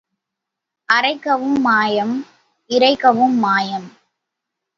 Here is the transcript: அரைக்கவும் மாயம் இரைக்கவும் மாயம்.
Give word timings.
அரைக்கவும் 0.89 1.59
மாயம் 1.61 2.15
இரைக்கவும் 2.69 3.37
மாயம். 3.37 3.87